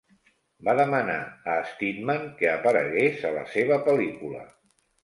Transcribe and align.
Va 0.69 0.73
demanar 0.79 1.17
a 1.57 1.59
Steadman 1.73 2.27
que 2.41 2.51
aparegués 2.55 3.25
a 3.31 3.35
la 3.39 3.47
seva 3.57 3.83
pel·lícula. 3.91 4.47